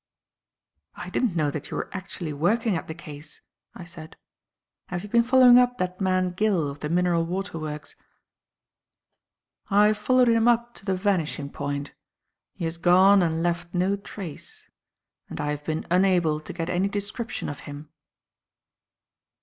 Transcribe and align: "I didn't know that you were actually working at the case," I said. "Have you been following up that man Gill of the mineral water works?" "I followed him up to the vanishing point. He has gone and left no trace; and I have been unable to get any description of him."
"I 0.95 1.11
didn't 1.11 1.35
know 1.35 1.51
that 1.51 1.69
you 1.69 1.77
were 1.77 1.95
actually 1.95 2.33
working 2.33 2.75
at 2.75 2.87
the 2.87 2.95
case," 2.95 3.41
I 3.75 3.83
said. 3.83 4.15
"Have 4.87 5.03
you 5.03 5.09
been 5.09 5.21
following 5.21 5.59
up 5.59 5.77
that 5.77 6.01
man 6.01 6.31
Gill 6.31 6.69
of 6.71 6.79
the 6.79 6.89
mineral 6.89 7.23
water 7.23 7.59
works?" 7.59 7.93
"I 9.69 9.93
followed 9.93 10.27
him 10.27 10.47
up 10.47 10.73
to 10.77 10.85
the 10.85 10.95
vanishing 10.95 11.51
point. 11.51 11.93
He 12.55 12.65
has 12.65 12.79
gone 12.79 13.21
and 13.21 13.43
left 13.43 13.75
no 13.75 13.95
trace; 13.95 14.71
and 15.29 15.39
I 15.39 15.51
have 15.51 15.63
been 15.65 15.85
unable 15.91 16.39
to 16.39 16.51
get 16.51 16.67
any 16.71 16.87
description 16.87 17.47
of 17.47 17.59
him." 17.69 17.89